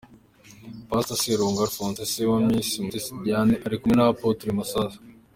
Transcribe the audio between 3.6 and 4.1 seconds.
ari kumwe na